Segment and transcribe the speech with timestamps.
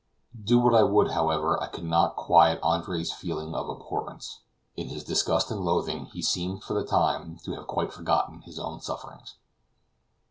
[0.43, 4.39] Do what I would, however, I could not quiet Andre's feeling of abhorrence;
[4.75, 8.57] in his disgust and loathing he seemed for the time to have quite forgotten his
[8.57, 9.35] own sufferings.